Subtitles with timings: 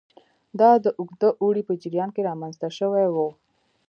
[0.59, 3.29] دا د اوږده اوړي په جریان کې رامنځته شوي وو